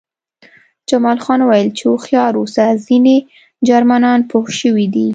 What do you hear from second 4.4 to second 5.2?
شوي دي